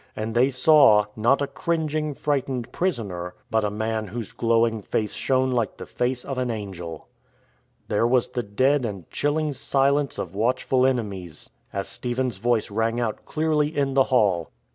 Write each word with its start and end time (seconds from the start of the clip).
And 0.15 0.33
they 0.33 0.49
saw— 0.49 1.05
not 1.15 1.43
a 1.43 1.45
cringing, 1.47 2.15
frightened 2.15 2.71
prisoner, 2.71 3.35
but 3.51 3.63
a 3.63 3.69
man 3.69 4.07
whose 4.07 4.31
glowing 4.33 4.81
face 4.81 5.13
shone 5.13 5.51
like 5.51 5.77
the 5.77 5.85
face 5.85 6.25
of 6.25 6.39
an 6.39 6.49
angel. 6.49 7.07
There 7.87 8.07
was 8.07 8.29
the 8.29 8.41
dead 8.41 8.83
and 8.83 9.07
chilling 9.11 9.53
silence 9.53 10.17
of 10.17 10.33
watch 10.33 10.63
ful 10.63 10.87
enemies 10.87 11.51
as 11.71 11.87
Stephen's 11.87 12.39
voice 12.39 12.71
rang 12.71 12.99
out 12.99 13.25
clearly 13.25 13.67
in 13.77 13.93
the 13.93 14.05
hall. 14.05 14.49